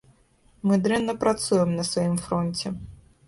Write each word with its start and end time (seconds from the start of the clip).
Мы 0.69 0.77
дрэнна 0.85 1.13
працуем 1.25 1.69
на 1.79 1.83
сваім 1.91 2.17
фронце. 2.25 2.67